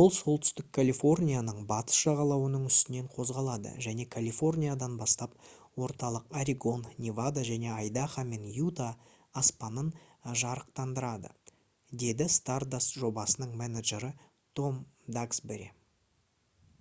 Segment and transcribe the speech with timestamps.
[0.00, 5.32] «ол солтүстік калифорнияның батыс жағалауының үстінен қозғалады және калифорниядан бастап
[5.86, 8.88] орталық орегон невада және айдахо мен юта
[9.42, 9.88] аспанын
[10.44, 11.32] жарықтандырады»-
[12.04, 14.12] деді stardust жобасының менеджері
[14.62, 14.78] том
[15.18, 15.68] даксбери